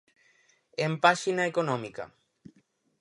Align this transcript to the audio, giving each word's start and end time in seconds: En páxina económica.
En 0.85 0.91
páxina 1.03 1.43
económica. 1.51 2.03